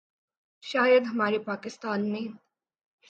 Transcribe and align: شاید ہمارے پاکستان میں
شاید 0.63 1.03
ہمارے 1.05 1.39
پاکستان 1.39 2.11
میں 2.11 2.25